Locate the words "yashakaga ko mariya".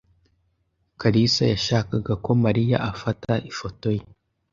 1.53-2.77